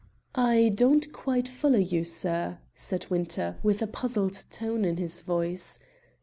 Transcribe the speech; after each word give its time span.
"I 0.33 0.71
don't 0.73 1.13
quite 1.13 1.47
follow 1.47 1.77
you, 1.77 2.05
sir," 2.05 2.57
said 2.73 3.05
Winter, 3.11 3.57
with 3.61 3.83
a 3.83 3.85
puzzled 3.87 4.45
tone 4.49 4.83
in 4.83 4.97
his 4.97 5.21
voice. 5.21 5.77